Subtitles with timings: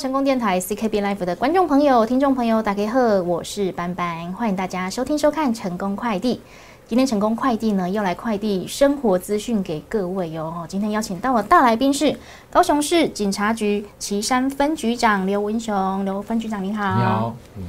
[0.00, 6.40] 成功电台 CKB Life 的观众朋友、听众朋友，大家好，我是班班，欢迎大家收听收看成功快递。
[6.88, 10.64] 今天成功快递呢，要来快递生活资讯给各位哟。
[10.66, 12.16] 今天邀请到的大来宾是
[12.50, 16.96] 高雄市警察局旗山分局长刘文雄，刘分局长你好。
[16.96, 17.62] 你好，嗯，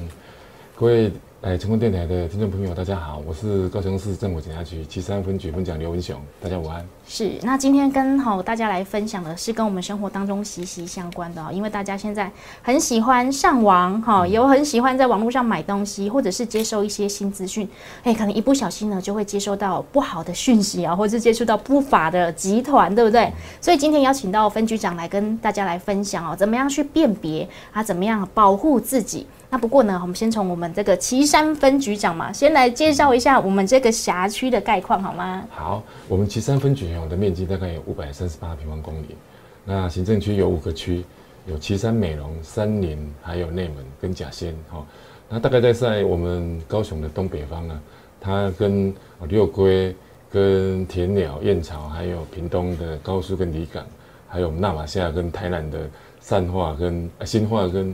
[0.78, 1.12] 各位。
[1.42, 6.86] 哎，成功电台的听众朋友，大家好，我是高雄市政府警察局七三分局分长刘文雄，大家午安。
[7.08, 12.32] 是，那今天跟好大家来分享的是跟我们生活当中息息相关的哦，因为大家现在
[12.62, 17.68] 很喜欢上网哈，有很喜欢在网络上买东西，或者是接收一些新资讯，
[18.04, 23.34] 哎，可能一不小心呢就会接收到不好的讯息啊，或者是接触到不法的集团，对不对？
[23.60, 29.26] 所以今天邀请到分局长来跟大家来分享哦，怎么样去辨别啊，怎么样保护自己。
[29.54, 35.46] 那不过呢，我们先从我们这个旗山分局长嘛，先来介绍一下我们这个辖区的概况好吗？
[35.50, 39.18] 好，我们旗山分局的面积大概有五百三十八平方公里。
[39.66, 41.04] 那行政区有五个区，
[41.46, 44.56] 有旗山美容、三林，还有内门跟甲仙。
[44.70, 44.86] 哈，
[45.28, 47.78] 那大概在在我们高雄的东北方呢，
[48.22, 48.94] 它跟
[49.28, 49.94] 六龟、
[50.32, 53.86] 跟田鸟、燕巢，还有屏东的高速跟离港，
[54.30, 55.78] 还有纳马夏跟台南的
[56.22, 57.94] 善化跟新化跟。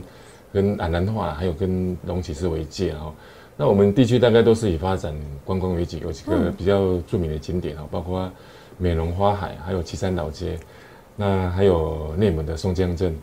[0.52, 3.12] 跟安南话还有跟龙起市为界哦，
[3.56, 8.30] 那我们地区大概都是以发展观光为主，有几个比较著名的景点哦，包括
[8.78, 10.58] 美容花海，还有旗山老街，
[11.16, 13.14] 那还有内蒙的松江镇。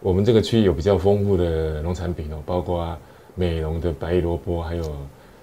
[0.00, 2.96] 我们这个区域有比较丰富的农产品哦，包括
[3.34, 4.96] 美容的白萝卜，还有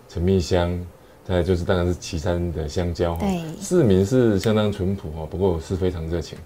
[0.08, 0.80] 陈蜜香，
[1.24, 3.16] 再就是当然是旗山的香蕉。
[3.16, 6.38] 对，市民是相当淳朴哦，不过是非常热情。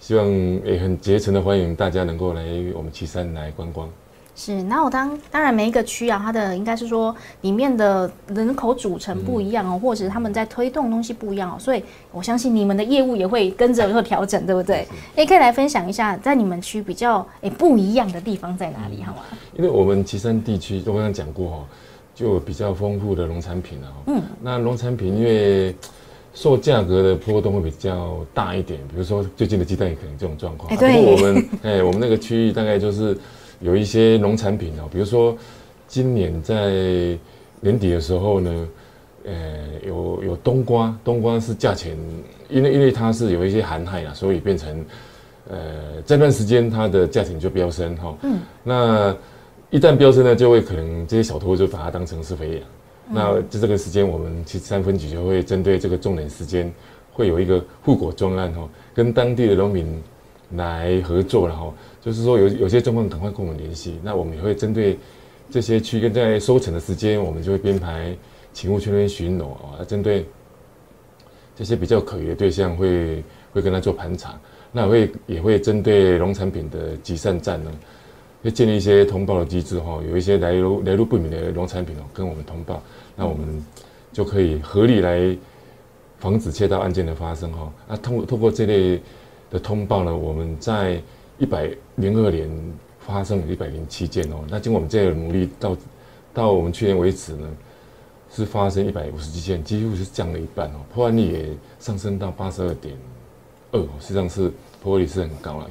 [0.00, 0.26] 希望
[0.64, 2.42] 也很竭诚的欢迎大家能够来
[2.74, 3.88] 我们旗山来观光。
[4.34, 11.82] 是，那我当当然每一个区啊，它的应该是说里面的人口组成不一样哦，或者是他们在推动东西不一样哦，所以
[12.12, 14.86] 我相信你们的业务也会跟着做调整，对不对？
[15.16, 19.22] 也可以来分享一下，在你们区比较诶不一样的地方在哪里，好吗？
[19.56, 21.64] 因为我们岐山地区我刚刚讲过哈，
[22.14, 23.90] 就比较丰富的农产品啊。
[24.06, 25.74] 嗯，那农产品因为。
[26.34, 30.68] 受价格的波动会比较大一点，比如说最近的鸡蛋也可能这种状况。
[30.68, 33.16] 不过我们 哎，我们那个区域大概就是
[33.60, 35.36] 有一些农产品哦，比如说
[35.88, 36.70] 今年在
[37.60, 38.68] 年底的时候呢，
[39.24, 39.32] 呃，
[39.86, 41.96] 有有冬瓜，冬瓜是价钱，
[42.48, 44.84] 因为因为它是有一些寒害啊，所以变成
[45.50, 45.56] 呃
[46.06, 48.14] 这段时间它的价钱就飙升哈。
[48.22, 48.38] 嗯。
[48.62, 49.16] 那
[49.70, 52.60] 一旦飙升呢，就会可能这些小偷就把它当成是肥羊。
[53.10, 56.72] 那就这个时间，我们其实三分局就会针对这个重点时间，
[57.12, 60.02] 会有一个护果专案哈，跟当地的农民
[60.52, 63.98] 来合作，然后就是说有有些状况赶快跟我们联系。
[64.02, 64.98] 那我们也会针对
[65.50, 68.16] 这些区跟在收成的时间，我们就会编排
[68.52, 70.26] 勤务圈边巡逻啊，针对
[71.56, 74.38] 这些比较可疑的对象，会会跟他做盘查。
[74.70, 77.70] 那会也会针对农产品的集散站呢。
[78.40, 82.80] 会建立一些通报的机制哈，有一些来路来路不明的农产品哦，跟我们通报，
[83.16, 83.64] 那我们
[84.12, 85.36] 就可以合力来
[86.20, 87.72] 防止窃盗案件的发生哈。
[87.88, 89.00] 那通过通过这类
[89.50, 91.02] 的通报呢，我们在
[91.36, 92.48] 一百零二年
[93.00, 94.44] 发生了一百零七件哦。
[94.48, 95.76] 那经过我们这样的努力，到
[96.32, 97.56] 到我们去年为止呢，
[98.32, 100.78] 是发生一百五十几件，几乎是降了一半哦。
[100.94, 101.48] 破案率也
[101.80, 102.96] 上升到八十二点
[103.72, 104.48] 二，实际上是
[104.80, 105.68] 破案率是很高了，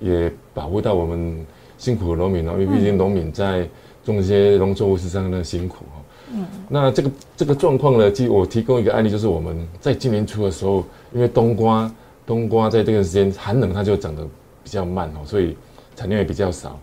[0.00, 1.46] 也也保护到我们。
[1.80, 3.66] 辛苦的农民哦，因为毕竟农民在
[4.04, 6.02] 种一些农作物是相当的辛苦哈。
[6.34, 11.90] 嗯，那这个这个状况呢，就我提供一个案例，就是我们在今年初的时候，因为冬瓜
[12.26, 14.22] 冬瓜在这个时间寒冷，它就长得
[14.62, 15.56] 比较慢哦，所以
[15.96, 16.78] 产量也比较少。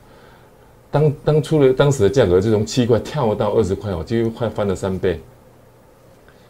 [0.90, 5.22] 当当初的当时的价格就从七块跳到二十块哦，几乎快翻了三倍。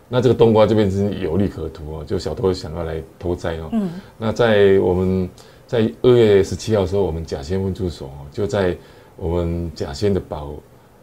[0.07, 3.69] 那这个冬瓜这边是有利可图哦，就小偷想要来偷摘哦。
[3.73, 5.29] 嗯，那在我们。
[5.67, 8.75] 在二月十七号的时候，我们甲仙分驻所就在
[9.17, 10.53] 我们甲仙的宝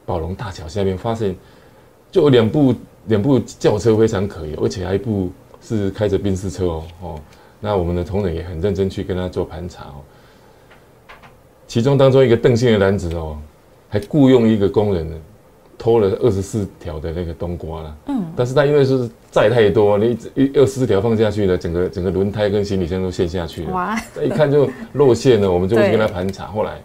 [0.06, 1.36] 宝龙大桥下面发现，
[2.10, 2.75] 就有两部
[3.06, 5.30] 两部轿车非常可疑，而且还一部
[5.60, 7.20] 是开着宾士车哦哦。
[7.60, 10.00] 那我们的同仁也很认真去跟他做盘查哦。
[11.66, 13.38] 其中当中一个邓姓的男子哦，
[13.88, 15.16] 还雇佣一个工人呢。
[15.79, 26.81] 偷了二十四条的那个冬瓜了，嗯，但是他因为是载太多，你一二十四条放下去呢，整个整个轮胎跟行李箱都陷下去了，哇，一看就露馅了，我们就去跟他盘查，后来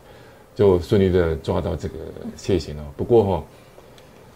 [0.56, 1.96] 就顺利的抓到这个
[2.36, 2.82] 窃行哦。
[2.98, 3.44] 不过哈，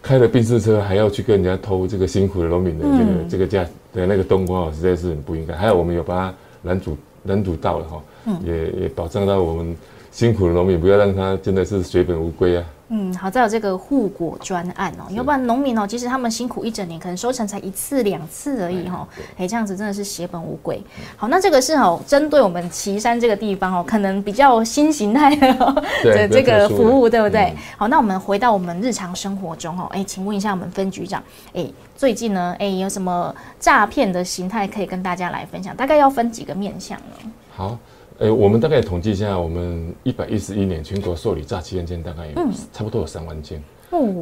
[0.00, 5.54] 开了宾士车还要去跟人家偷这个辛苦的农民的这个这个价的那个冬瓜哦，实在是很不应该。
[5.54, 8.02] 还有我们有把他拦阻拦阻到了哈，
[8.44, 9.76] 也也保障到我们
[10.14, 12.64] 辛苦的农民，不要让他真的是血本无归啊。
[12.90, 20.80] 嗯，好在有这个护果专案哦，要不然农民哦，其实他们辛苦一整年，可能收成才一次两次而已哈，哎，这样子真的是血本无归。
[21.16, 27.52] 好，那这个是哦，针对我们岐山这个地方哦，可能比较新形态的这个服务，对不对？
[27.76, 31.20] 好，那我们回到我们日常生活中哦，哎，请问一下我们分局长，
[31.54, 35.74] 哎，最近呢，哎，有什么诈骗的形态可以跟大家来分享？
[35.74, 37.32] 大概要分几个面向呢？
[37.56, 37.76] 好。
[38.18, 42.32] 呃，我们大概统计一下，我们一百一十一年全国受理诈欺案件大概有
[42.72, 43.60] 差不多有三万件，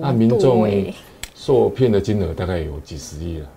[0.00, 0.66] 那民众
[1.34, 3.48] 受骗的金额大概有几十亿了，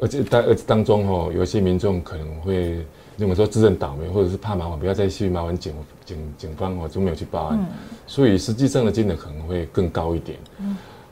[0.00, 2.78] 而且当而且当中哈，有一些民众可能会
[3.18, 5.74] 认为说自认倒霉，或者是怕麻烦，不要再去麻烦警
[6.06, 7.66] 警警方哦，就没有去报案，
[8.06, 10.38] 所以实际上的金额可能会更高一点。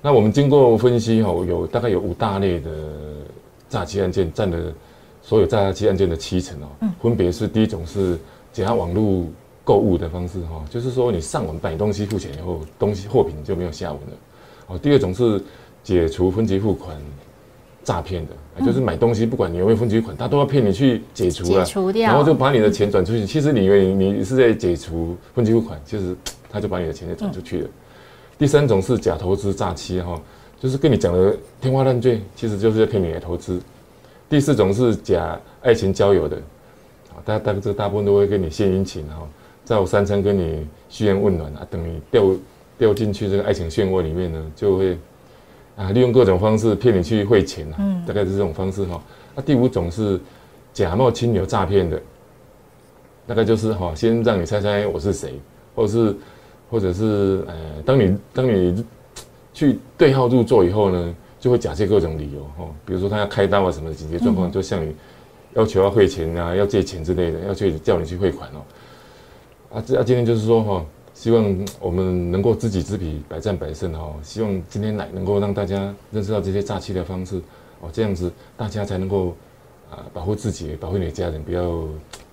[0.00, 2.70] 那我们经过分析哦，有大概有五大类的
[3.68, 4.72] 诈欺案件占了
[5.22, 8.18] 所有诈欺案件的七成哦，分别是第一种是。
[8.54, 9.26] 假网络
[9.64, 14.16] 购物的方式哈，就是说你上网买东西付钱以后，东西货品就没有下文了。
[14.68, 15.42] 哦，第二种是
[15.82, 16.96] 解除分期付款
[17.82, 23.26] 诈骗的，就是买东西不管你有没有分期款，他都要骗你去解除了，然后就把你的钱转出去。
[23.26, 26.16] 其实你以为你是在解除分期付款，其实
[26.48, 27.68] 他就把你的钱给转出去了。
[28.38, 30.22] 第三种是假投资诈欺哈，
[30.60, 33.60] 就是跟你讲的天花乱坠，其实就是在骗你来投资。
[34.28, 36.40] 第四种是假爱情交友的。
[37.24, 39.26] 大大这大部分都会跟你献殷勤哈，
[39.64, 42.24] 在我三餐跟你嘘寒问暖啊，等你掉
[42.76, 44.98] 掉进去这个爱情漩涡里面呢，就会
[45.76, 49.02] 啊利用各种方式骗你去汇钱啊，大概是这种方式哈。
[49.34, 50.20] 那第五种是
[50.72, 52.00] 假冒亲友诈骗的，
[53.26, 55.40] 大概就是哈，先让你猜猜我是谁，
[55.74, 56.16] 或者是
[56.70, 58.84] 或者是呃，当你当你
[59.52, 64.94] 去对号入座以后呢，就会假借各种理由哈，比如说他要开刀啊什么的紧急状况，就向你。
[65.54, 68.62] 要求要汇钱啊，要借钱之类的，要去叫你去汇款哦。
[69.76, 70.84] 啊，这啊，今天就是说哈，
[71.14, 74.14] 希望我们能够知己知彼，百战百胜哦。
[74.22, 77.40] 希望今天来能够让大家认识到这些诈欺的方式
[77.80, 79.34] 哦，这样子大家才能够
[79.90, 81.82] 啊保护自己，保护你的家人，不要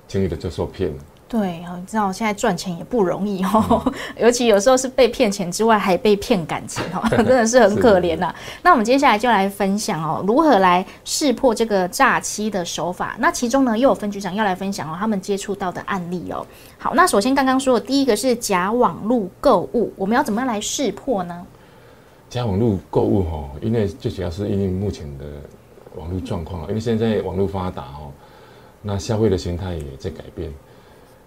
[0.07, 0.97] 轻易的就受骗了。
[1.31, 3.81] 对，你知道现在赚钱也不容易哦，
[4.19, 8.35] 尤其有时候是被骗钱之外，还被骗感情哦， 真的是很可怜呐。
[8.61, 13.15] 那我们接下来就来分享哦，如何来识破这个诈欺的手法。
[13.17, 16.45] 那其中呢，又有分局长要来分享哦，他们接触到的案例哦。
[16.77, 21.47] 好，那首先刚刚说的第一个是假网络购物，我们要怎么样来识破呢？
[22.29, 25.23] 假网络购物哦，因为最主要是因为目前的
[25.95, 28.11] 网络状况，因为现在网络发达哦，
[28.81, 30.51] 那消费的形态也在改变。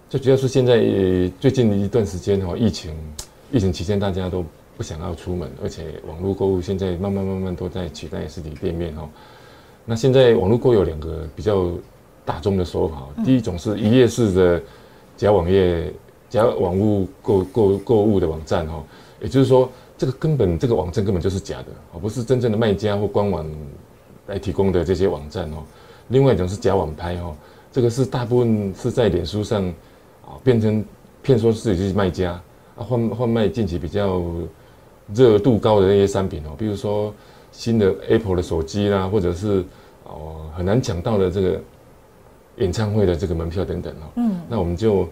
[0.07, 0.77] 最主要是现在
[1.39, 2.93] 最近一段时间哈，疫情
[3.51, 4.45] 疫情期间大家都
[4.77, 9.09] 不想要出门，而且网络购物现在慢慢慢慢都在取代实体店面哈。
[9.83, 11.71] 那现在网络购有两个比较
[12.23, 14.61] 大众的手法，第一种是一页式的
[15.17, 15.91] 假网页、
[16.29, 18.83] 假网物购购购物的网站哈，
[19.19, 19.67] 也就是说
[19.97, 23.43] 这个根本这个网站根本就是假的，而不是真正的卖家或官网
[24.27, 25.63] 来提供的这些网站哦。
[26.09, 27.35] 另外一种是假网拍哈，
[27.71, 29.73] 这个是大部分是在脸书上。
[30.35, 30.83] 啊，变成
[31.21, 32.31] 骗说自己是卖家
[32.75, 34.21] 啊，换换卖近期比较
[35.13, 37.13] 热度高的那些商品哦，比如说
[37.51, 39.63] 新的 Apple 的手机啦，或者是
[40.03, 41.61] 哦很难抢到的这个
[42.57, 44.05] 演唱会的这个门票等等哦。
[44.17, 45.07] 嗯，那我们就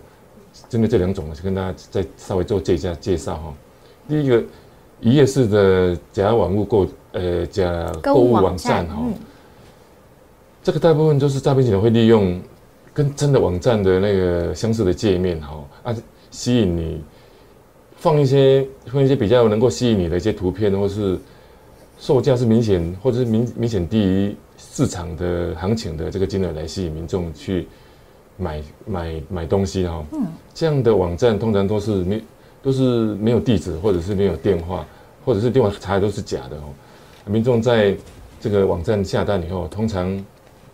[0.70, 3.54] 针对这两种，就跟大家再稍微做这一下介绍哈。
[4.08, 4.44] 第一个
[5.00, 9.04] 一页式的假网物购呃假购物网站哈，
[10.62, 12.42] 这个大部分都是诈骗集团会利用。
[12.94, 15.96] 跟真的网站的那个相似的界面哈啊，
[16.30, 17.04] 吸引你
[17.98, 21.18] 放一些放一些比较能够吸引你的一些图片，或是
[22.00, 27.68] 售价是明显或者是明明显低于市场的行情的这个金额来吸引民众去
[28.38, 30.06] 买买买东西哈。
[30.12, 32.22] 嗯，这样的网站通常都是没
[32.62, 34.86] 都是没有地址或者是没有电话，
[35.26, 36.70] 或者是电话查的都是假的哦。
[37.26, 37.96] 民众在
[38.40, 40.24] 这个网站下单以后，通常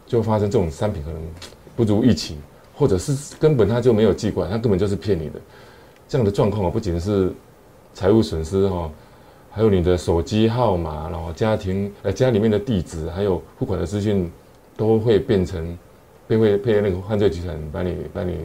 [0.05, 1.21] 就发生这种商品可能。
[1.79, 2.35] 不如疫情，
[2.75, 5.39] 或者是根本他就没有寄过来，他根本就是骗你的。
[6.09, 7.31] 这样的状况啊，不仅是
[7.93, 8.91] 财务损失哈，
[9.49, 14.29] 还有你的手机号码，然后家庭呃家里面的地址，还有付款的资讯，
[14.75, 15.77] 都会变成
[16.27, 18.35] 被会被那个犯罪集团把你把你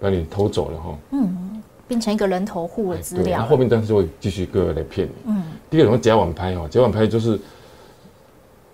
[0.00, 0.98] 把你偷走了哈。
[1.10, 3.24] 嗯，变成一个人头户的资料。
[3.24, 5.12] 对，然后后面当然就会继续各个来骗你。
[5.26, 5.42] 嗯。
[5.68, 7.38] 第二种假网拍哈，假网拍就是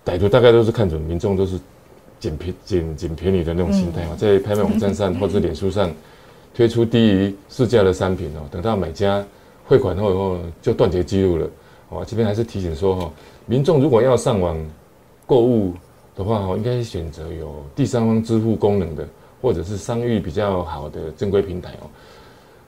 [0.05, 1.59] 歹徒大概都是看准民众都是。
[2.19, 5.91] 捡便捡捡便宜的那种心态哦，在拍卖网站上或者脸书上
[6.53, 9.23] 推出低于市价的商品哦，等到买家
[9.65, 11.49] 汇款后以后就断绝记录了。
[11.89, 13.11] 哦，这边还是提醒说哈，
[13.45, 14.57] 民众如果要上网
[15.25, 15.73] 购物
[16.15, 19.07] 的话哈，应该选择有第三方支付功能的，
[19.41, 21.89] 或者是商誉比较好的正规平台哦。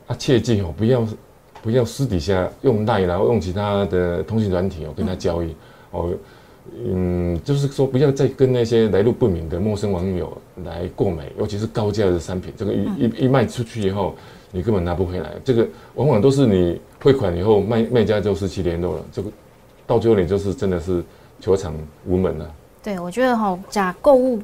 [0.08, 1.08] 啊，切记哦，不要
[1.62, 5.53] 不要私底下用赖，然后用其他的通讯软体哦跟他交易
[5.91, 6.12] 哦，
[6.86, 14.16] 嗯，就是说不要再跟那些来路不明的陌生网友来购买，尤其是高价的商品，这个一一一卖出去以后，
[14.52, 19.32] 你根本拿不回来，这个往往都是你汇款以后，卖卖家就失去联络了，这个
[19.86, 21.04] 到最后你就是真的是
[21.40, 21.74] 球场
[22.06, 22.52] 无门了。
[22.82, 24.42] 对，我觉得哈，假购物。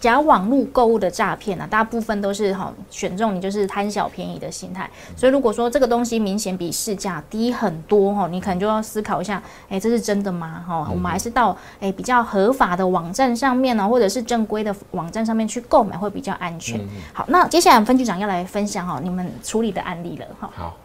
[0.00, 10.64] 假网络购物的诈骗呢，大部分都是哈选中你就是贪小便宜的心态，所以如果说这个东西明显比市价低很多哈，你可能就要思考一下，哎，这是真的吗？
[10.66, 16.80] 哈，我们还是到哎比较合法的网站上面呢，或者是正规的网站上面去购买会比较安全。
[17.12, 20.50] 好，那接下来分局长要来分享哈你们处理的案例了哈。
[20.56, 20.76] 好，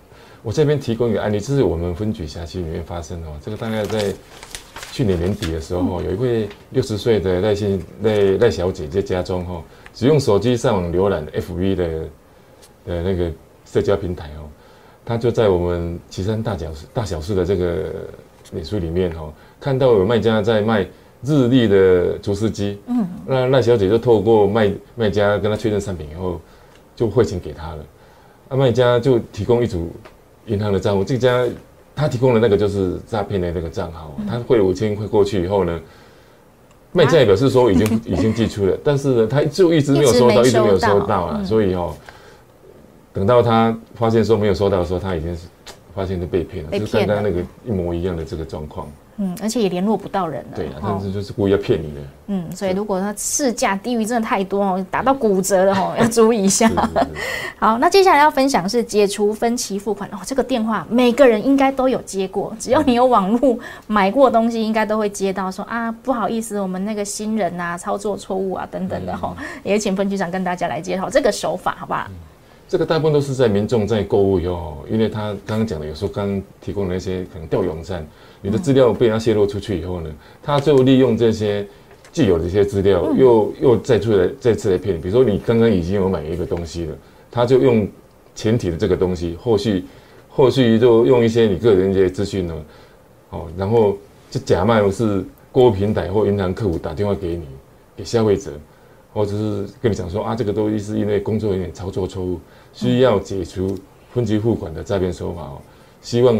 [0.43, 4.13] 我这边提供一个案例，这是我们分局辖区里面发生的，这个大概在。
[4.95, 9.61] 去年年底的时候，有一位六十岁的赖姓赖赖小姐在家中哈，
[9.93, 11.87] 只用手机上网浏览 FB 的
[12.85, 13.29] 的那个
[13.65, 14.47] 社交平台哦，
[15.03, 17.91] 她就在我们岐山大小大小市的这个
[18.53, 20.87] 脸书里面哈，看到有卖家在卖
[21.21, 26.39] 日立的厨师机，嗯，那赖小姐就透过卖卖家跟她确认商品以后，
[26.95, 27.85] 就汇钱给他了，
[28.47, 29.91] 那卖家就提供一组
[30.45, 31.45] 银行的账户，这家。
[31.95, 35.79] 他提供的那个就是诈骗的那个账号，他汇五千块过去以后呢，
[36.91, 41.95] 卖家也表示说已经 已经寄出了，但是呢，他就一直没有收到，一直没有收到啊，所以哦，
[43.13, 45.47] 等到他发现说没有收到的时候，他已经是
[45.95, 48.87] 发现是被骗了，就跟刚刚那个一模一样的这个状况。
[49.17, 50.57] 嗯，而且也联络不到人了。
[50.57, 52.01] 对啊，但是就是故意要骗你的。
[52.27, 56.69] 嗯，所以如果他市价低于真的太多哦，打到骨折了 哦，要注意一下。
[57.57, 69.33] 好，那接下来要分享是解除分期付款哦，这个电话每个人应该都有接过，只要你有网络买过东西，应该都会接到说啊，不好意思，我们那个新人啊，操作错误啊等等的哈，
[69.63, 72.05] 也请分局长跟大家来介绍这个手法，好不好？
[72.67, 78.05] 这个大部分都是在民众在购物以后，因为他刚刚讲的，有时候刚提供的那些可能钓鱼网站。
[78.41, 80.10] 你的资料被人家泄露出去以后呢，
[80.41, 81.65] 他就利用这些
[82.12, 85.00] 既有的一些资料，又又再出来再次来骗你。
[85.00, 86.98] 比如说你刚刚已经有买一个东西了，
[87.31, 87.88] 他就用
[88.36, 89.86] 前提的这个东西，后续
[90.29, 92.65] 后续就用一些你个人一些资讯呢，
[93.29, 93.98] 哦，然后
[94.29, 97.45] 就假卖是购物平台或银行客服打电话给你，
[97.95, 98.51] 给消费者，
[99.15, 102.39] 或者是跟你讲说啊，这个东西是因为工作人员操作错误，
[102.72, 103.75] 需要解除
[104.13, 105.57] 分期付款的诈骗手法哦，
[106.01, 106.38] 希望。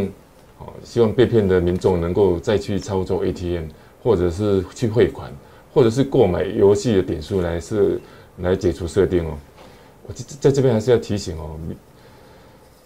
[0.58, 3.66] 哦，希望被骗的民众能够再去操作 ATM，
[4.02, 5.30] 或者是去汇款，
[5.74, 8.00] 或者是购买游戏的点数来是
[8.38, 9.34] 来解除设定哦。
[10.08, 11.60] 我在在这边还是要提醒哦，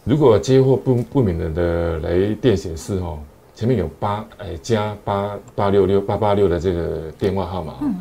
[0.04, 3.20] 如果接获不不明人的来电显示哦，
[3.54, 7.98] 前面有八哎加八八六六八八六的这个电话号码，嗯，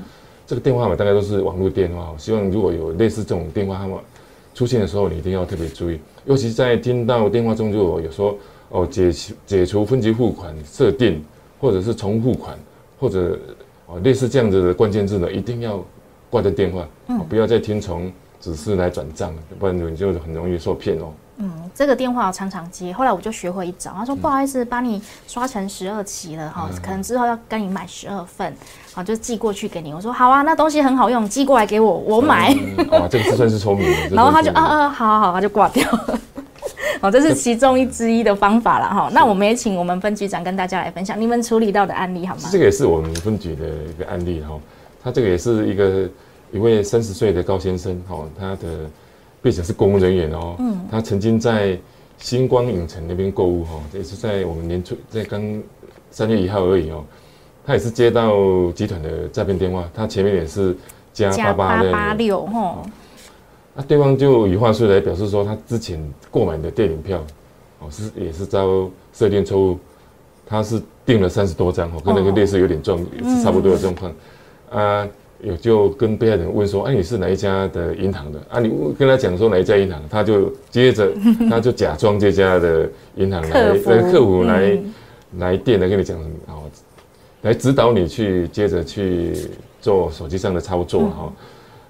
[0.49, 2.15] 这个电话号码大概都是网络电话。
[2.17, 3.99] 希望如果有类似这种电话号码
[4.55, 8.37] 出现的时候，你一定要特别注意，尤其在听到电话中如果有说。
[8.71, 11.25] 哦，解除解除分期付款设定，
[11.59, 12.55] 或者是重付款，
[13.01, 13.39] 或者
[13.87, 15.83] 哦类似这样子的关键字呢，一定要
[16.29, 16.87] 挂掉电话，
[17.31, 18.13] 不要再听从
[18.43, 21.11] 指示来转账，不然你就很容易受骗哦。
[21.41, 28.53] 嗯，这个电话我常常接，后来我就学会一招，他说不好意思，把你刷成十二期了哈，可能之后要跟你买十二份，
[28.93, 29.95] 好就寄过去给你。
[29.95, 32.53] 我说好啊，那东西很好用，寄过来给我，我买。
[32.91, 33.89] 哇，这个算是聪明。
[34.11, 36.21] 然后他就啊啊，好好好，他就挂掉了。
[37.01, 39.09] 哦，这是其中一之一的方法了哈。
[39.13, 42.49] 那我们也请我们分局长跟大家来分享你们处理到的案例好吗？
[42.51, 44.59] 这个也是我们分局的一个案例哈。
[45.05, 46.09] 他这个也是一个
[46.51, 48.91] 一位三十岁的高先生哈，他的
[49.43, 50.57] 背景是公务人员哦。
[50.59, 50.81] 嗯。
[50.91, 51.79] 他曾经在
[52.19, 55.63] 星光影城那边购物哈，也是在我们年初在刚
[56.11, 57.05] 三月一号而已哦。
[57.65, 60.75] 他也是接到集团的诈骗电话，他前面也是
[61.13, 62.83] 加八八八六哈。
[63.75, 67.23] 那对方就以话术来表示说，他之前购买的电影票，
[67.79, 69.79] 哦是也是遭设定错误，
[70.47, 74.13] 他是订了三十多张哦，跟那个类似有点状，是差不多的状况。
[74.71, 75.07] 啊，
[75.41, 78.41] 有就跟被害人问说，哎，你是哪一家的银行的？
[78.49, 81.13] 啊，你跟他讲说哪一家银行，他就接着
[81.49, 84.43] 他就假装这家的银行来客服。
[84.43, 84.79] 来
[85.39, 86.65] 来电来跟你讲，哦，
[87.43, 89.35] 来指导你去接着去
[89.81, 91.33] 做手机上的操作哈。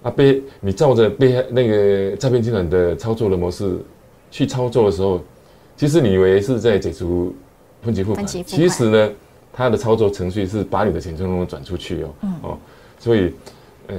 [0.02, 3.78] 啊，被你照着被害那个诈骗集团的操作的模式
[4.31, 5.21] 去操作的时候，
[5.76, 7.35] 其实你以为是在解除
[7.83, 9.11] 分期付款，其实呢，
[9.52, 12.09] 他的操作程序是把你的钱从中转出去哦，
[12.43, 12.59] 哦，
[12.99, 13.33] 所以
[13.87, 13.97] 呃，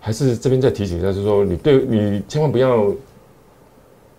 [0.00, 2.92] 还是这边再提醒一下，就是说你对你千万不要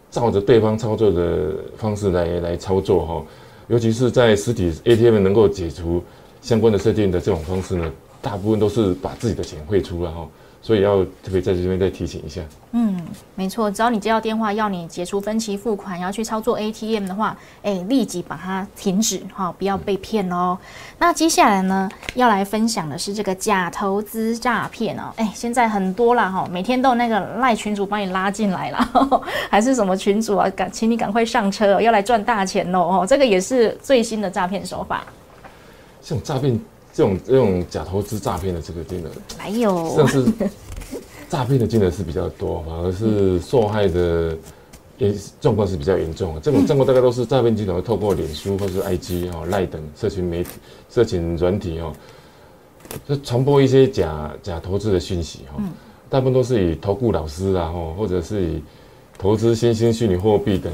[0.10, 3.25] 照着对方操作的方式来来操作哈，
[3.68, 6.04] 尤其是在实体 ATM 能够解除
[6.42, 10.28] 相关的设定的这种方式呢，大部分都是把自己的钱汇出来哦。
[10.65, 12.41] 所以要特别在这边再提醒一下。
[12.72, 12.98] 嗯，
[13.36, 20.58] 没错，只要你接到电话要你解除分期付款，要去操作 ATM 的话，哎，立即把它停止哈，不要被骗哦。
[20.98, 25.12] 那接下来呢，要来分享的是这个假投资诈骗哦。
[25.17, 28.89] 哎，现在很多啦哈，每天都有那个赖群主把你拉进来了，
[29.51, 30.50] 还是什么群主啊？
[30.51, 33.01] 赶，请你赶快上车，要来赚大钱喽！
[33.01, 35.03] 哦，这个也是最新的诈骗手法。
[36.01, 36.60] 这种诈骗，
[36.94, 39.10] 这种这种假投资诈骗的这个金额，
[39.40, 40.50] 没有，甚至。
[41.30, 44.38] 诈骗的金额是比较多，反而是受害的
[45.00, 46.40] 也状况是比较严重。
[46.44, 50.52] 这种状况大概都是诈骗集团会透过脸书或是 IG 哈、赖等社群媒体、
[50.92, 51.92] 社群软体哦，
[53.10, 55.64] 就传播一些假假投资的讯息哈。
[56.08, 58.62] 大部分都是以投顾老师啊，或者是以
[59.18, 60.72] 投资新兴虚拟货币等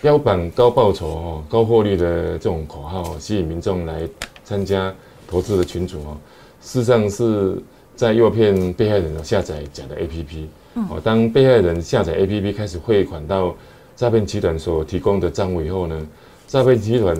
[0.00, 4.08] 标榜高报酬哦、高获利的这种口号吸引民众来
[4.44, 4.94] 参加
[5.32, 6.16] 投资的群组哦。
[6.60, 7.56] 事实上是。
[7.94, 10.46] 在诱骗被害人下载假的 APP，
[10.88, 13.54] 哦，当被害人下载 APP 开始汇款到
[13.94, 16.06] 诈骗集团所提供的账户以后呢，
[16.48, 17.14] 诈骗集团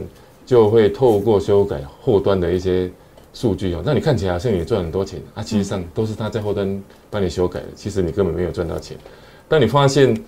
[0.46, 2.90] 就会透过修改后端的一些
[3.34, 8.96] 数据哦，那你看起来好像你赚很多钱啊，其实上都是他在后端帮你修改的，其实你根本没有赚到钱。
[9.46, 10.18] 当你发现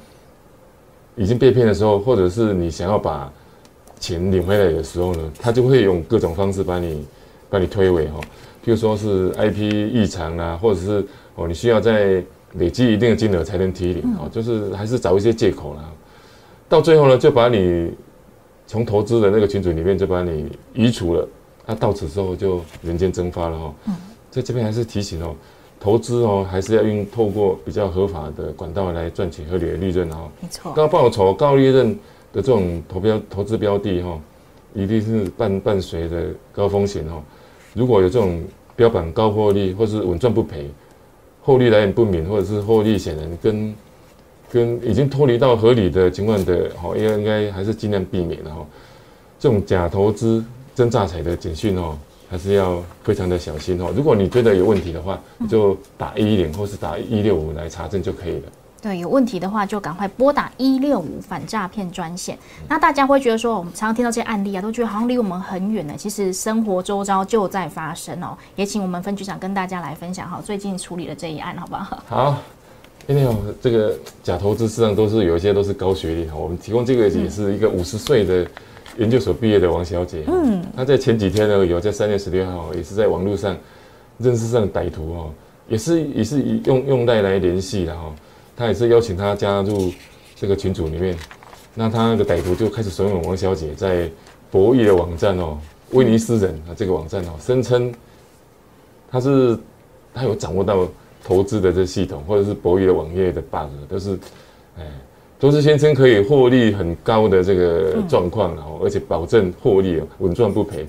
[1.17, 3.33] 已经被骗的时候，或者是你想要把
[3.99, 7.05] 钱领回来的时候呢，他就会用各种方式把你
[7.55, 8.21] 把你推诿哈。
[8.65, 9.61] 譬如说是 IP
[9.93, 11.07] 异常啊，或者是
[11.37, 12.21] 哦，你需要在
[12.55, 15.85] 累积一定的金额才能提领哦，就是还是找一些借口啦。
[16.69, 17.93] 到最后呢，就把你
[18.67, 21.29] 从投资的那个群组里面就把你移除了，
[21.67, 23.75] 那到此之后就人间蒸发了哈。
[23.87, 23.95] 嗯，
[24.31, 25.37] 在这边还是提醒哦，
[25.79, 30.29] 投资哦还是要用透过比较合法的管道来赚取合理的利润哦。
[30.41, 31.93] 没错，高报酬、高利润
[32.33, 34.19] 的这种投标投资标的哈，
[34.73, 37.23] 一定是伴伴随着高风险哦。
[37.75, 38.43] 如果有这种
[38.75, 40.71] 标榜高获利，或是稳赚不赔，
[41.43, 43.75] 获利来源不明，或者是获利显然跟
[44.51, 48.65] 跟已经脱离到合理的情况的，哦，应该应该还是尽量避免的哈。
[49.39, 50.43] 这种假投资
[50.75, 51.99] 真诈财的简讯哦，
[52.31, 53.93] 还是要非常的小心哦。
[53.95, 58.43] 如果你觉得有问题的话，你就打一零或是打一六五来查证就可以了。
[58.85, 62.39] 对，有问题的话就赶快拨打一六五反诈骗专线。
[62.69, 65.95] 那大家会觉得说，我们常常听到这些案例啊，都觉得好像离我们很远呢。
[65.97, 68.37] 其实生活周遭就在发生哦。
[68.57, 72.03] 也请我们分局长跟大家来分享哈，最近处理的这一案，好不好？
[72.07, 72.43] 好，
[73.07, 76.37] 因为这个假投资实际上都是有一些都是高学历哈。
[76.37, 78.47] 我们提供这个也是一个五十岁的
[78.99, 80.25] 研究所毕业的王小姐。
[80.27, 83.57] 嗯，她在前几天呢，有在三月十六号也是在网络上
[84.19, 85.31] 认识上歹徒哦，
[85.69, 88.13] 也是也是以用用贷来联系的哈。
[88.57, 89.93] 他也是邀请他加入
[90.37, 91.17] 这个群组里面，
[91.75, 94.09] 那他那个歹徒就开始怂恿王小姐在
[94.51, 95.59] 博弈的网站哦，
[95.91, 97.93] 威尼斯人啊这个网站哦，声称
[99.11, 99.59] 他是
[100.15, 100.87] 他有掌握到
[101.25, 104.19] 投资的这系统或者是博弈的网页的 bug，都是
[104.79, 104.85] 哎
[105.39, 110.87] 都是宣称可以获利很高的这个状况，然后而且保证获利稳赚不赔。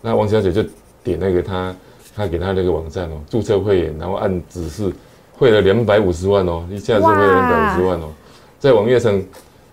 [0.00, 0.62] 那王小姐就
[1.02, 1.74] 点那个他
[2.14, 4.92] 他给他那个网站哦，注册会员，然后按指示。
[5.36, 8.08] 汇了两百五十万哦，一下子汇了两百五十万哦，
[8.58, 9.20] 在网页上，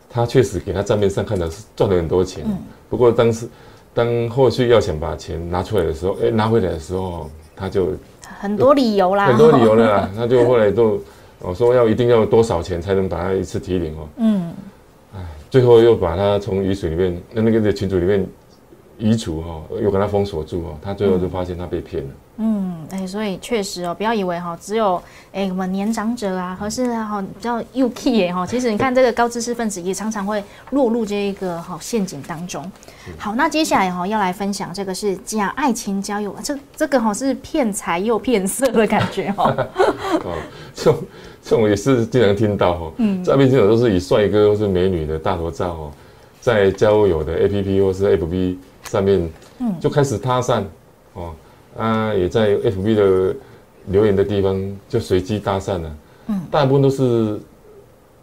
[0.09, 2.45] 他确实给他账面上看到是赚了很多钱。
[2.89, 3.47] 不过当时，
[3.93, 7.89] 当后续要想把钱拿出来的时候，哎，拿回来的时候，他就
[8.39, 10.99] 很多理由啦，很多理由啦， 他就后来都
[11.39, 14.07] 我说要一定要多少钱才能把它一次提领哦。
[14.17, 14.53] 嗯，
[15.15, 15.19] 哎，
[15.49, 18.25] 最后又把他从雨水里面那那个群组里面
[18.97, 22.09] 移除哈，又给他封锁住哦，他最后就发现他被骗了。
[22.09, 22.30] 嗯，
[22.89, 25.01] 哎，所以确实哦，不要以为哈，只有
[25.31, 32.69] 哎我们年长者啊，或是哈比较幼 key 哎哈，其实你看这个高知识分子也常常会落入这一个哈陷阱当中。
[33.17, 39.53] 好，那接下来哈要来分享这个是假爱情交友，这这个哈是骗财又骗色的感觉哈。
[40.23, 40.37] 哦，
[40.73, 41.03] 这种
[41.43, 45.91] 这种也是经常听到哈，嗯，诈骗这种都是以帅哥或是美女的大头照哦，
[46.39, 50.63] 在交友的 APP 或是 FB 上面，嗯，就开始搭讪
[51.13, 51.33] 哦。
[51.77, 53.35] 啊，也在 FB 的
[53.87, 57.39] 留言的地方就随机搭讪了，嗯，大部分都是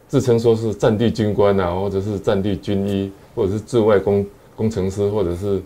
[0.07, 5.61] 自称说是战地军官啊，或者是战地军医，或者是驻外工工程师，或者是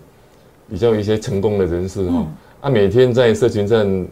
[0.71, 2.27] 比较一些成功的人士哈，
[2.63, 4.07] 啊，每天在社群上，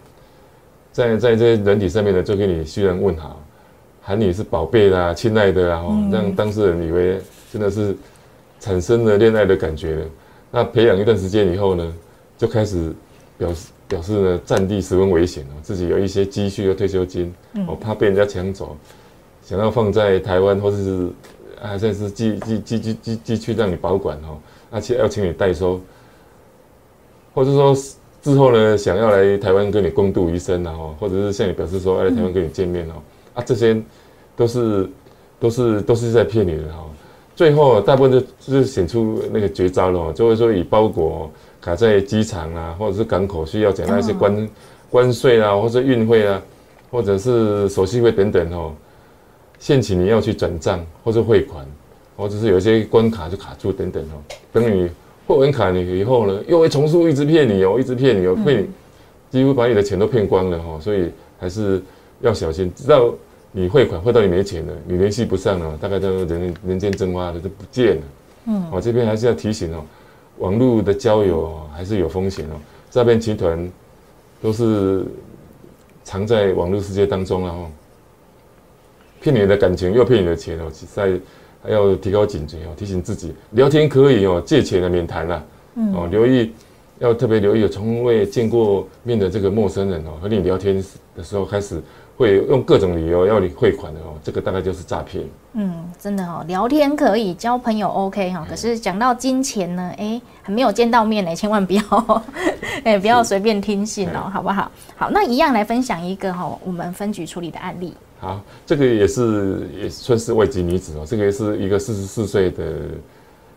[0.93, 3.41] 在在这些人体上面呢，就给你嘘寒问好，
[4.03, 7.21] 喊你是宝贝啦、亲爱的啊，让当事人以为
[7.53, 7.97] 真的是
[8.59, 9.95] 产生了恋爱的感觉。
[9.95, 10.07] 了。
[10.51, 11.95] 那培养一段时间以后呢，
[12.37, 12.93] 就开始。
[13.41, 17.35] 表示表示呢，战地十分危险哦，自己有一些积蓄和退休金，
[17.67, 18.77] 哦，怕被人家抢走，
[19.43, 21.09] 想要放在台湾或者是
[21.61, 24.37] 啊，像是寄寄寄寄寄寄去让你保管哦，
[24.71, 25.81] 而且要请你代收，
[27.35, 27.75] 或者说
[28.21, 32.93] 之后呢，想要来台湾跟你共度余生然后或者是向你表示说要来台湾跟你见面哦，
[33.33, 33.83] 啊，这些
[34.37, 34.91] 都是
[35.41, 36.85] 都是都是在骗你的哈。
[37.35, 44.49] 最后大部分就就是显出那个绝招了，就会说以包裹卡在机场啊，或者是港口需要缴纳一些关
[44.91, 46.43] 关税啊，或者运费啊，
[46.91, 48.73] 或者是手续费等等哦，
[49.59, 51.65] 限期你要去转账或者汇款，
[52.17, 54.17] 或者是有一些关卡就卡住等等哦，
[54.53, 54.91] 等你。
[55.27, 58.69] 汇完卡你以后呢，又会重复一直骗你哦，一直骗你哦，骗你，
[59.31, 61.81] 几乎把你的钱都骗光了哈，所以还是
[62.21, 62.73] 要小心。
[62.75, 63.15] 直到
[63.53, 68.03] 你汇款汇到你没钱了，你联系不上了，大概都人人间蒸发了，都不见了。
[68.47, 69.85] 嗯，我这边还是要提醒哦，
[70.41, 72.59] 网络的交友还是有风险哦，
[72.91, 73.71] 诈骗集团
[74.43, 75.07] 都是
[76.05, 77.71] 藏在网络世界当中了哦，
[79.21, 81.19] 骗你的感情又骗你的钱哦，在。
[81.63, 85.47] 还要提高警觉哦，提醒自己聊天可以哦，借钱的免谈了。
[85.75, 86.51] 嗯，哦，留意
[87.01, 90.83] 要特别留意从未见过面的这个陌生人哦，和你聊天
[91.15, 91.79] 的时候开始
[92.21, 95.25] 会用各种理由要你汇款的哦，这个大概就是诈骗。
[95.55, 101.83] 嗯，真的哦，聊天可以交朋友 OK 哈，可是讲到金钱呢，哎，还没有见到面呢，千万不要
[102.85, 104.71] 哎，不要随便听信哦，好不好？
[104.99, 107.95] 好，那一样来分享一个哈，我们分局处理的案例。
[108.19, 111.07] 好，这个也是也算是外籍女子哦。
[111.07, 112.65] 这个也是一个四十四岁的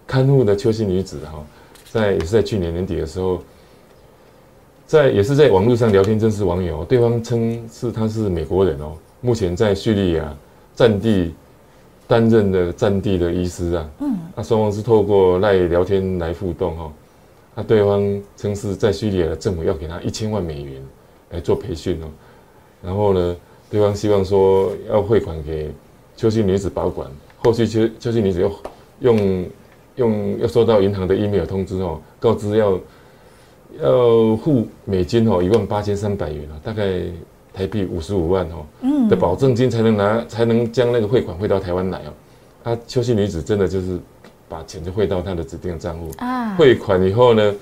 [0.08, 1.44] 看护的邱姓女子哈，
[1.92, 3.44] 在也是在去年年底的时候，
[4.94, 10.38] 在也是在网络上聊天，认识网友，对方称是他是美国人哦，目前在叙利亚
[10.76, 11.34] 战地
[12.08, 13.90] 担任的战地的医师啊。
[14.02, 14.16] 嗯。
[14.36, 16.94] 那双方是透过赖聊天来互动哈，
[17.56, 20.80] 那对方称是在叙利亚的政府要给他一千万美元
[21.32, 22.06] 来做培训哦，
[22.84, 23.36] 然后呢？
[23.72, 25.72] 对方希望说要汇款给
[26.16, 28.52] 邱姓女子保管，后续邱邱姓女子又
[29.00, 29.46] 用
[29.96, 32.80] 用要收到银行的 email 通知哦，告知要
[33.82, 37.02] 要付美金哦一万八千三百元啊，大概
[37.54, 38.66] 台币五十五万哦
[39.10, 42.72] 的保证金才能拿才能将那个汇款汇到台湾来哦。
[42.72, 44.00] 啊，邱姓女子真的就是
[44.48, 47.54] 把钱就汇到她的指定账户啊，汇款以后呢，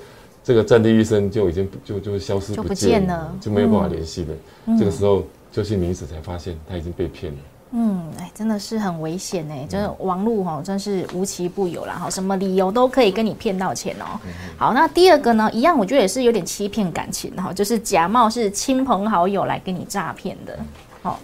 [0.44, 4.76] 这个战地医生就已经就就消失不见了，就没有办法联系了。
[4.78, 5.24] 这个时候。
[5.52, 7.38] 就是女子才发现她已经被骗了。
[7.72, 14.20] 嗯，哎，真的是很危险呢，就是网络哈，真是无奇不有啦哈，什么理由都可以跟你骗到钱哦。
[14.58, 20.58] 好，那第二个呢，一样我觉得也是有点欺骗感情哈，就是假冒是亲朋好友来跟你诈骗的。
[21.02, 21.18] 好，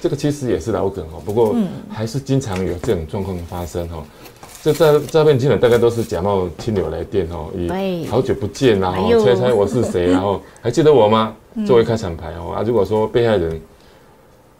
[0.00, 1.54] 这个其实也是老梗哦，不过
[1.88, 4.02] 还是经常有这种状况发生哈。
[4.62, 11.32] 这诈诈骗集团大概都是假冒亲友来电哦，以好久不见然后猜猜我是谁，然后还记得我吗？
[11.64, 13.60] 作为开场牌哦啊，如果说被害人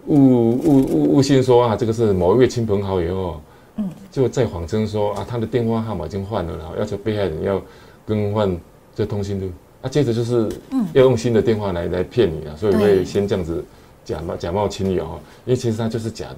[0.06, 3.40] 误误误误信说啊，这个是某一位亲朋好友哦，
[3.76, 7.60] 嗯，就再谎称说啊，他的电话号码已经换了，然后要求被害人要
[8.06, 8.56] 更换
[8.94, 9.50] 这通讯录，
[9.82, 10.48] 啊，接着就是
[10.92, 13.64] 要用新的电话来来骗你啊，所以会先这样子
[14.04, 16.36] 假冒假冒亲友哦，因为其实他就是假的，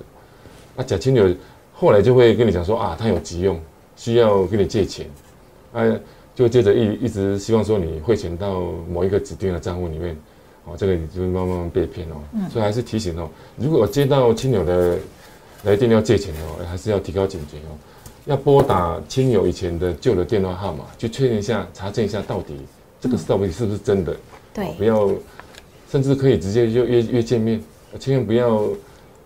[0.77, 1.29] 啊，假亲友。
[1.81, 3.57] 后来就会跟你讲说啊，他有急用，
[3.95, 5.07] 需要跟你借钱，
[5.73, 5.81] 啊，
[6.35, 10.17] 就接着一一直希望说你汇钱到某一个指定的账户里面，
[10.71, 12.17] 哦，这个你就慢慢被骗哦。
[12.51, 14.99] 所以还是提醒哦，如果接到亲友的
[15.65, 17.77] 来电要借钱哦，还是要提高警觉哦，
[18.27, 22.55] 要拨打亲友以前的旧的电话号码，去确认一下、查证一下到底
[23.01, 24.17] 这个到底是不是真的。
[24.55, 25.11] 对，不要，
[25.91, 27.63] 甚至可以直接就约约见面，
[27.99, 28.69] 千万不要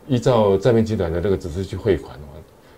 [0.06, 2.28] 依照诈骗集团的那个指示去汇款哦。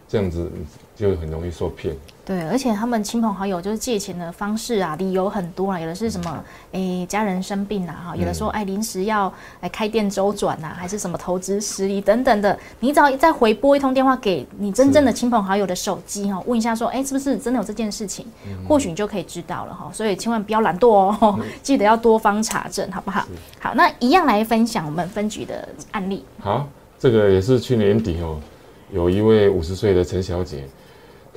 [0.07, 0.49] 这样子
[0.95, 1.97] 就很容易受骗。
[2.25, 12.59] 对，而且他们亲朋好友就是借钱的方式啊，理由很多啊，有的是什么，哎，家人生病啊，哈，有的说，哎，临时要来开店周转呐，还是什么投资失利等等的。
[12.81, 18.25] 你只要再回拨一通电话给你真正的亲朋好友的手机哈，问一下说，哎，是不是真的有这件事情？
[18.67, 19.91] 或许你就可以知道了哈。
[19.93, 23.27] 所以千万不要懒惰哦， 记得要多方查证，好不好？
[23.61, 26.25] 好，那一样来分享我们分局的案例。
[26.41, 26.67] 好，
[26.99, 28.41] 这个也是去年底哦。
[28.91, 30.65] 有一位五十岁的陈小姐，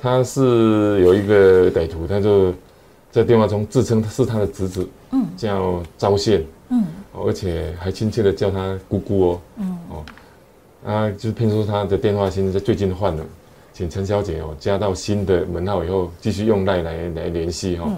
[0.00, 2.54] 她是有一个歹徒，他就
[3.10, 10.04] 在电话中自称是他的侄子，嗯，叫赵宪，嗯，而且还亲切的叫他姑姑哦，嗯，哦，
[10.86, 13.24] 啊，就是骗说他的电话现在最近换了，
[13.72, 17.90] 请陈小姐哦加到新的门号以后，继续用赖来来联系哈。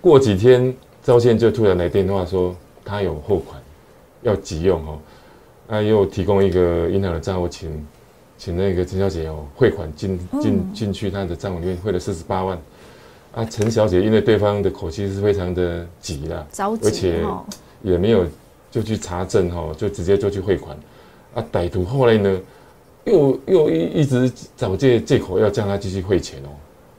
[0.00, 3.60] 过几天，赵宪就突然来电话说他有货款
[4.22, 4.98] 要急用哦，
[5.68, 7.70] 啊，又提供一个银行的账户请。
[8.36, 12.58] 请那个陈小姐哦汇款进进进去她的账户里面汇了四十八万，
[13.32, 16.46] 啊，陈小姐因为对方的口气是非常的急啦，
[16.82, 17.24] 而且
[17.82, 18.26] 也没有
[18.70, 20.76] 就去查证哈，就直接就去汇款，
[21.34, 22.40] 啊，歹徒后来呢
[23.04, 26.50] 又又一一直找借借口要叫他继续汇钱哦，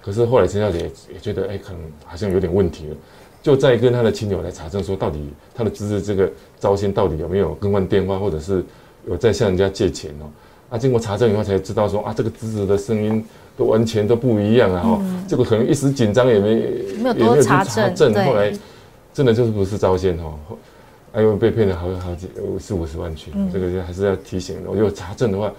[0.01, 2.95] 可是后来陈小姐也觉得哎可能好像有点问题了，
[3.43, 8.63] 就再跟她的亲友来查证，说到底她的侄子这个招新到底有没有更换电话，或者是
[9.07, 10.25] 有在向人家借钱哦。
[10.69, 13.23] 啊，经过查证以后才知道说啊，这个侄子的声音
[13.57, 14.81] 都完全都不一样啊。
[14.81, 18.51] 哈，这个可能一时紧张也没也没有多查证，后来
[19.13, 20.33] 真的就是不是招新哦，
[21.13, 22.27] 哎呦被骗了好好几
[22.59, 24.69] 四五十万去，这个还是要提醒的。
[24.69, 25.51] 我有查证的话。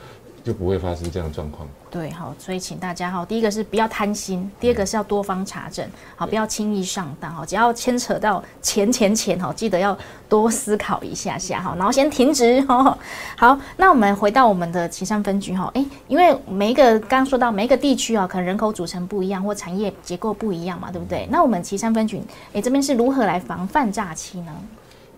[0.47, 1.69] 就不会发生这样的状况。
[1.91, 7.45] 对，好，所以请大家哈，第一个是不要贪心，第二个是要多方查证，好，不要轻易上当哈。
[7.45, 9.97] 只要牵扯到钱钱钱哈，记得要
[10.29, 12.97] 多思考一下下哈，然后先停止哈。
[13.37, 21.27] 好，那我们回到我们的岐山分局哈，哎，因为每一个刚刚说到每一个地区啊，可能人口组成不一样，或产业结构不一样嘛，对不对？
[21.29, 24.53] 那我们岐山分局，哎，这边是如何来防范诈欺呢？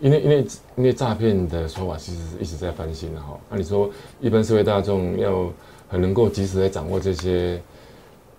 [0.00, 3.38] 因为因为因为诈骗的手法其实是一直在翻新的哈。
[3.50, 5.50] 那你说一般社会大众要
[5.88, 7.60] 很能够及时来掌握这些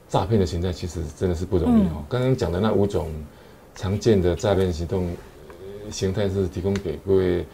[0.07, 2.03] 诈骗的形态，其实真的是不容易哈。
[2.07, 3.09] 刚刚讲的那五种
[3.75, 5.09] 常见的诈骗行动
[5.91, 7.45] 形态是提供给各位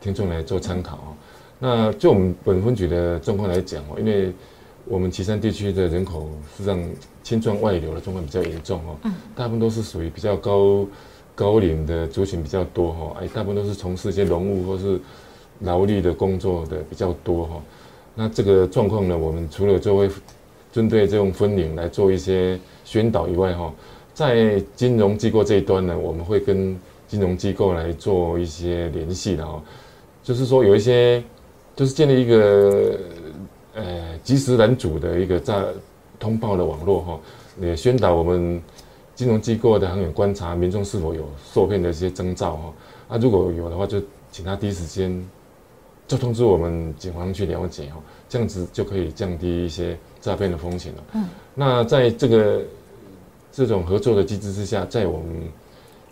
[0.00, 1.16] 听众来做参考哦。
[1.58, 4.32] 那就我们本分局的状况来讲哦，因为
[4.84, 6.78] 我们岐山地区的人口实际上
[7.22, 10.86] 青壮外流的状况比较严重哦，大部分都是属于比较高。
[11.34, 15.00] 高龄的族群比较多哈，哎，大部分都是从事一些农务或是
[15.60, 17.62] 劳力的工作的比较多哈。
[18.14, 20.08] 那这个状况呢，我们除了就会
[20.72, 23.74] 针对这种分龄来做一些宣导以外哈，
[24.14, 29.60] 在金融机构这一端呢，我们会跟金融机构来做一些联系的哈，
[30.22, 31.20] 就是说有一些
[31.74, 32.98] 就是建立一个
[33.74, 35.64] 呃及时拦阻的一个在
[36.20, 37.20] 通报的网络哈，
[37.60, 38.62] 也宣导我们。
[39.14, 42.74] 金融机构的行员观察民众是否有受骗的一些征兆哈，
[43.10, 45.24] 啊，如果有的话，就请他第一时间
[46.08, 51.04] 就通知我们警方去了解哈，这样子就可以降低一些诈骗的风险了。
[51.14, 52.60] 嗯，那在这个
[53.52, 55.26] 这种合作的机制之下，在我们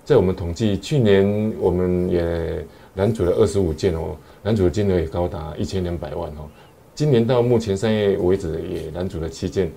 [0.04, 6.48] 在我们统计去年，我们也拦阻了二十五件哦，拦阻的金额也高达一千两百万哦。
[6.94, 9.72] 今年到目前三月为止，也拦阻了七件。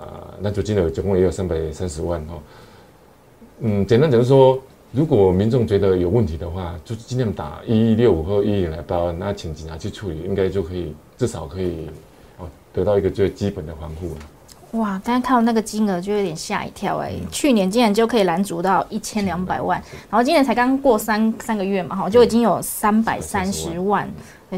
[0.00, 2.40] 啊，那就金额总共也有三百三十万哦。
[3.60, 4.58] 嗯，简单讲说，
[4.90, 11.88] 如果民众觉得有问题的话，就尽量打一一六五或一一零来报案，那请警察去处理，应该就可以至少可以
[12.38, 14.20] 哦得到一个最基本的防护了。
[14.72, 24.08] 哇，刚才看到那个金额就有点吓一跳哎，去年竟然就可以拦足到一千两百万，然后今年才刚过三三个月嘛哈，就已经有三百三十万。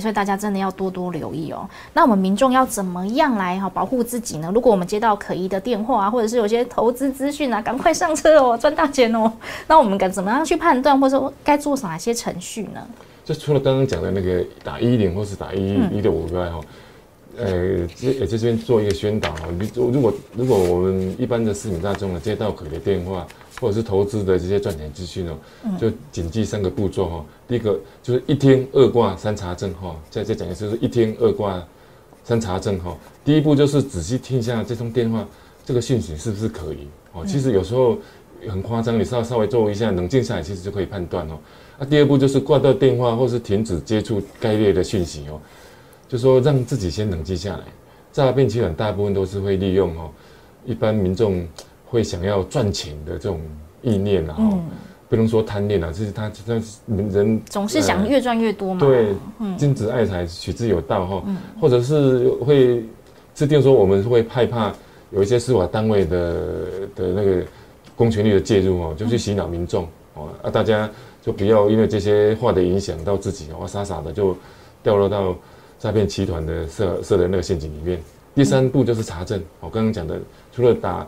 [0.00, 1.68] 所以大家真的要多多留意哦。
[1.92, 4.50] 那我们民众要怎么样来哈保护自己呢？
[4.54, 9.30] 如果我们接到可疑的电话啊，或者是有些投资资讯啊，赶快上车哦，赚大钱哦。
[9.66, 12.80] 那我们该怎么样去判断，或者说该做哪些程序呢？
[13.22, 16.58] 就除了刚刚讲的那个打一零或是打一一六五以外哈，
[17.38, 19.48] 呃，这这边做一个宣导哈。
[19.58, 23.26] 你如果如果我们一般的市民大众呢接到可疑的电话。
[23.60, 25.38] 或者是投资的这些赚钱资讯哦，
[25.80, 27.24] 就谨记三个步骤哈。
[27.46, 29.94] 第一个就是一听二挂三查证哈。
[30.10, 31.64] 再再讲一次，是一听二挂
[32.24, 32.98] 三查证哈。
[33.24, 35.24] 第一步就是仔细听一下这通电话，
[35.64, 37.24] 这个讯息是不是可疑哦。
[37.24, 37.96] 其实有时候
[38.48, 41.38] 很夸张，你稍稍微做一下冷静下来，其实就可以判断哦。
[41.78, 45.40] 那第二步就是挂掉电话或是停止接触该类的讯息哦，
[46.12, 47.64] 就说让自己先冷静下来。
[48.12, 50.10] 诈骗集团大部分都是会利用哦，
[50.66, 51.42] 一般民众。
[51.84, 53.38] 会想要赚钱的这种
[53.82, 54.34] 意念啊，
[55.10, 56.54] 不能说贪念啊，就是他他
[56.86, 58.80] 人总是想越赚越多嘛。
[58.80, 59.14] 对，
[59.58, 61.22] 君子爱财，取之有道哈。
[61.60, 62.82] 或者是会
[63.34, 64.72] 制定说，我们会害怕
[65.10, 66.34] 有一些司法单位的
[66.96, 67.44] 的那个
[67.94, 70.88] 公权力的介入哦，就去洗脑民众哦，啊，大家
[71.20, 74.34] 就不要因为这些话的影响到自己哦，傻傻的就
[74.82, 75.36] 掉落到
[75.82, 78.00] 诈骗集团的设设的那个陷阱里面。
[78.36, 80.20] 第三步就是查证，我刚刚讲的，
[80.54, 81.04] 除了打。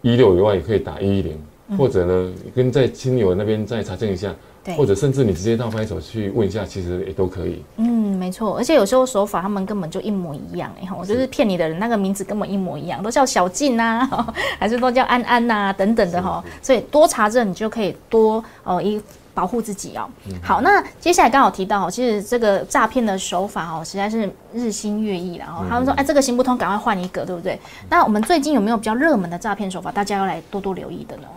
[0.00, 1.36] 一六以外也可以打一一零，
[1.76, 4.32] 或者呢，跟在亲友那边再查证一下，
[4.76, 7.60] 或者甚至你直接到派出所去问一下，其实也都可以。
[7.78, 14.08] 嗯，没错，而且有时候手法他们根本就一模一样，哎哈，就是骗你的人那个名字根本一模一样，都叫小静呐，
[14.56, 19.02] 还是都叫安安呐等等的哈，所以多查证你就可以多哦一。
[19.38, 20.10] 保护自己哦。
[20.42, 25.64] 好，那接下来刚好提到哦，其实这个诈骗的手法哦，实在是日新月异了哦。
[25.70, 27.56] 他们说，哎，这个行不通，赶快换一个，对不对？
[27.88, 31.28] 那我们最近有没有比较热门的诈骗手法，大家要来多多留意的呢？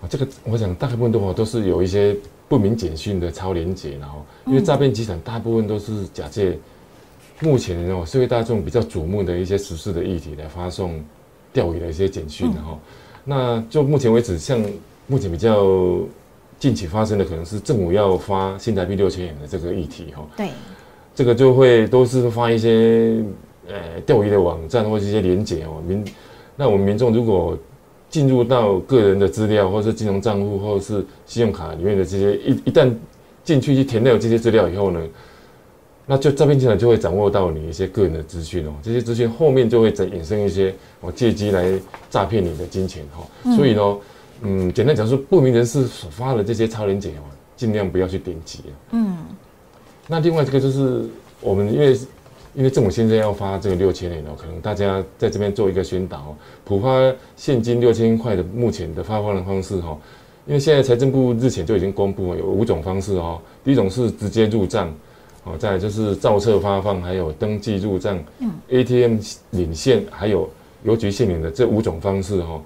[0.00, 2.16] 啊，这个我想大部分的话都是有一些
[2.48, 6.58] 不明简讯的超连接，然后因为诈骗集团大部分都是假借
[7.40, 10.98] 目前哦社会大众比较瞩目的一些时事的议题来发送
[11.52, 12.78] 钓鱼的一些简讯，然后
[13.22, 14.58] 那就目前为止，像
[15.06, 15.62] 目前比较。
[16.60, 20.50] 近期发生的可能是政府要发新台币六千元的这个议题哈，对，
[21.14, 23.24] 这个就会都是发一些
[23.66, 25.82] 呃钓鱼的网站或者一些连结哦。
[25.88, 26.04] 民，
[26.54, 27.58] 那我们民众如果
[28.10, 32.92] 进入到个人的资料，或是金融账户，或者是信用卡里面的这些，一一旦
[33.42, 35.00] 进去去填了这些资料以后呢，
[36.04, 41.72] 那就诈骗集团就会掌握到你一些个人的资讯哦，这些资讯后面就会再衍生一些哦借机来
[42.10, 43.56] 诈骗你的金钱哈。
[43.56, 43.96] 所以呢，
[44.42, 47.22] 嗯，简单讲说，不明人士所发的这些超链接哦，
[47.56, 49.16] 尽量不要去点击嗯。
[50.06, 51.04] 那另外这个就是
[51.40, 51.98] 我们因为。
[52.52, 59.96] 因为政府现在要发这个六千元哦，可能大家在这边做一个宣导，普发现金六千块的目前的发放的方式哈，
[60.46, 64.92] 因为现在财政部日前就已经公布了有五种方式哦，第一种是直接入账，
[65.44, 69.18] 哦，再就是造册发放，还有登记入账，嗯，ATM
[69.50, 70.50] 领现，还有
[70.82, 72.60] 邮局现领的这五种方式哈。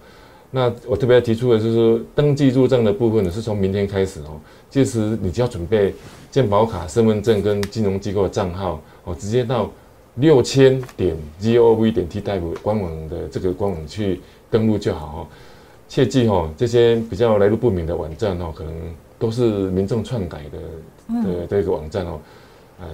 [0.55, 4.41] 那我特别要提出的就是登记入账的部分呢，是从明天开始哦，
[4.71, 5.93] 届时你就要准备
[6.31, 8.81] 健保卡、身份证跟金融机构的账号。
[9.03, 9.69] 哦，直接到
[10.15, 15.27] 六千点 gov 点 t type 官网的这个官网去登录就好哦。
[15.89, 18.73] 切记哦，这些比较来路不明的网站哦，可能
[19.19, 22.21] 都是民众篡改的的这个网站哦。
[22.81, 22.87] 呃，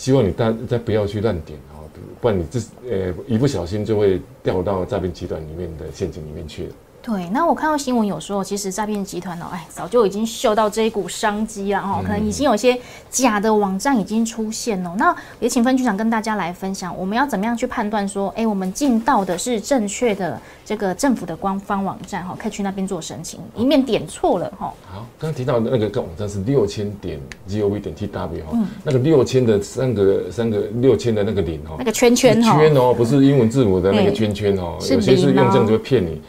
[0.00, 1.84] 希望你大再不要去乱点啊，
[2.22, 2.58] 不然你这
[2.88, 6.72] 呃一不小心就会掉到诈骗集团里面的陷阱里面去了。
[7.02, 14.94] 对，那我看到新闻有说，其实诈骗集团呢，哎，早就已经嗅到这一股商机了哦，可能已经有些假的网站已经出现了。
[14.98, 24.70] 那也请分局长跟大家来分享，我们要怎么样去判断说，哎，我们进到的是正确的这个政府的官方网站哈，可以去那边做申请，以免点错了哈。
[24.92, 36.20] 好，刚刚提到的那个个网站是六千点 gov 点 tw 哈，那个六千的三个三个六千的那个零哈，那个圈圈哈，圈哦，不是英文字母的那个圈圈哦，有些是用这样就会骗你。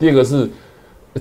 [0.00, 0.48] 第二个是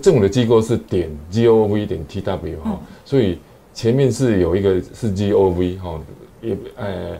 [0.01, 3.37] 政府的机构是点 g o v 点 t w 哈，所以
[3.73, 6.01] 前面是有一个是 g o v 哈，
[6.41, 7.17] 也呃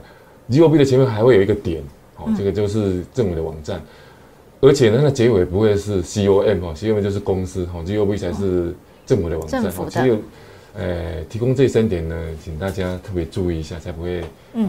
[0.48, 1.82] g o v 的前面还会有一个点，
[2.16, 3.82] 哦，这个就是政府的网站，
[4.62, 10.16] 而且呢，那结尾不会是 c o m 哈，c o m 就是公司哈，g o v 才是政府的网站哈，只有
[10.74, 14.22] 呃提供这三点呢，请大家特别注意一下，才不会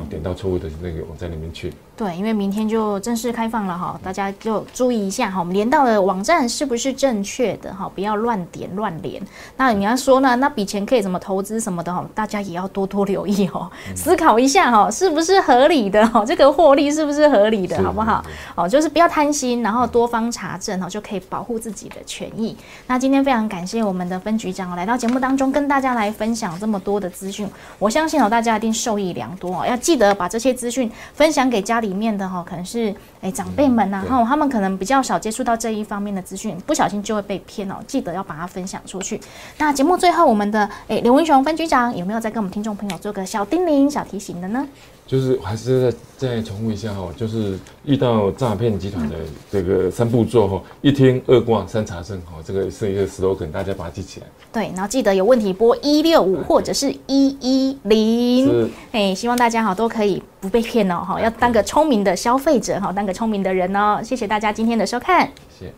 [0.10, 1.72] 点到错误的那个网站里面去。
[2.02, 9.22] 对，因为明天就正式开放了哈，大家就注意一下哈，我们连到的网站是不是正确的哈，不要乱点乱连。
[9.56, 18.26] 那你要说呢，那笔钱可以怎么投资什么的哈，大家也要多多留意哦，思考一下哈，是不是合理的哈，这个获利是不是合理的，好不好？
[18.56, 22.58] 哦，就是不要贪心，然后多方查证哈，就可以保护自己的权益。
[22.88, 31.91] 那今天非常感谢我们的分局长来到节目当中，跟大家来分享这么多的资讯，我相信哦，大家一定受益良多哦，要记得把这些资讯分享给家里。
[31.92, 37.76] 里面的哈可能是哎长辈们呐，然后他们可能比较少接触到这一方面的资讯，不小心就会被骗哦。
[37.86, 39.20] 记得要把它分享出去。
[39.58, 44.66] 那节目最后，我们的哎刘文雄分局长有没有再跟我们听众朋友做个小叮咛、小提醒的呢？
[45.12, 45.98] 就是还是再
[46.38, 49.16] 再重复一下哈，就是遇到诈骗集团的
[49.52, 54.28] 这个三步骤哈，一听二挂三查证哈，这个是一个 slogan，大家把它记起来。
[54.54, 64.00] 对，然后记得有问题拨一六五或者是一一零，哎，希望大家哈都可以不被骗哦哈，要当个聪明的消费者哈，当个聪明的人哦。
[64.02, 65.74] 谢谢大家今天的收看，谢谢。